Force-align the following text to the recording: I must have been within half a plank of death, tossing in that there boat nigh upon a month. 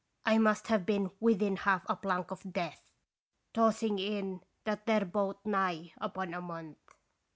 I 0.25 0.39
must 0.39 0.65
have 0.69 0.83
been 0.83 1.11
within 1.19 1.57
half 1.57 1.83
a 1.87 1.95
plank 1.95 2.31
of 2.31 2.41
death, 2.51 2.81
tossing 3.53 3.99
in 3.99 4.41
that 4.63 4.87
there 4.87 5.05
boat 5.05 5.37
nigh 5.45 5.93
upon 6.01 6.33
a 6.33 6.41
month. 6.41 6.79